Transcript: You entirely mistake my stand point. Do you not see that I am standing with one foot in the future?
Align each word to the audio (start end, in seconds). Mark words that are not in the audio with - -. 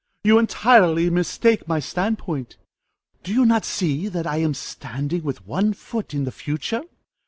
You 0.23 0.39
entirely 0.39 1.11
mistake 1.11 1.67
my 1.67 1.79
stand 1.79 2.17
point. 2.17 2.57
Do 3.21 3.31
you 3.31 3.45
not 3.45 3.65
see 3.65 4.07
that 4.07 4.25
I 4.25 4.37
am 4.37 4.55
standing 4.55 5.21
with 5.21 5.45
one 5.45 5.73
foot 5.73 6.15
in 6.15 6.23
the 6.23 6.31
future? 6.31 6.81